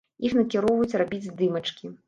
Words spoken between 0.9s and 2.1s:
рабіць здымачкі.